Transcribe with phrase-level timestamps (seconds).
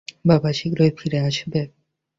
[0.25, 1.61] বাবা শীঘ্রই ফিরে আসবে।